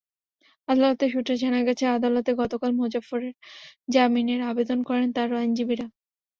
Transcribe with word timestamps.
আদালত 0.67 1.01
সূত্রে 1.13 1.35
জানা 1.41 1.59
গেছে, 1.67 1.85
আদালতে 1.89 2.31
গতকাল 2.41 2.71
মোজাফফরের 2.79 3.33
জামিনের 3.89 4.41
আবেদন 4.51 4.79
করেন 4.89 5.07
তাঁর 5.15 5.29
আইনজীবীরা। 5.35 5.85